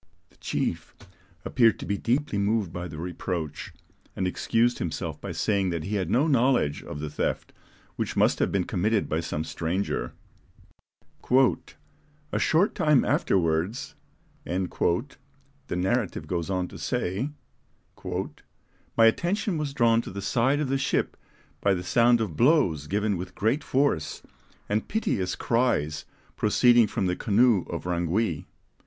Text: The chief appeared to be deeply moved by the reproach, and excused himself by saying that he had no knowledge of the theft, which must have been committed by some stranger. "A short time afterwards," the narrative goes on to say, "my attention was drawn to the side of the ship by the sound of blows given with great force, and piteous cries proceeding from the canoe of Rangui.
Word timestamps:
The 0.31 0.37
chief 0.37 0.95
appeared 1.45 1.77
to 1.77 1.85
be 1.85 1.95
deeply 1.95 2.39
moved 2.39 2.73
by 2.73 2.87
the 2.87 2.97
reproach, 2.97 3.71
and 4.15 4.25
excused 4.27 4.79
himself 4.79 5.21
by 5.21 5.31
saying 5.31 5.69
that 5.69 5.83
he 5.83 5.93
had 5.93 6.09
no 6.09 6.25
knowledge 6.25 6.81
of 6.81 6.99
the 6.99 7.09
theft, 7.11 7.53
which 7.97 8.15
must 8.17 8.39
have 8.39 8.51
been 8.51 8.63
committed 8.63 9.07
by 9.07 9.19
some 9.19 9.43
stranger. 9.43 10.13
"A 12.31 12.39
short 12.39 12.73
time 12.73 13.05
afterwards," 13.05 13.93
the 14.43 14.65
narrative 15.75 16.25
goes 16.25 16.49
on 16.49 16.67
to 16.69 16.79
say, 16.79 17.29
"my 18.03 19.05
attention 19.05 19.59
was 19.59 19.71
drawn 19.75 20.01
to 20.01 20.09
the 20.09 20.23
side 20.23 20.59
of 20.59 20.69
the 20.69 20.79
ship 20.79 21.15
by 21.61 21.75
the 21.75 21.83
sound 21.83 22.19
of 22.19 22.35
blows 22.35 22.87
given 22.87 23.17
with 23.17 23.35
great 23.35 23.63
force, 23.63 24.23
and 24.67 24.87
piteous 24.87 25.35
cries 25.35 26.05
proceeding 26.35 26.87
from 26.87 27.05
the 27.05 27.15
canoe 27.15 27.65
of 27.69 27.83
Rangui. 27.83 28.45